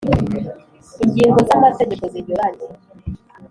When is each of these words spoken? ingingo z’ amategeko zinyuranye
ingingo 1.03 1.39
z’ 1.47 1.49
amategeko 1.57 2.03
zinyuranye 2.13 2.65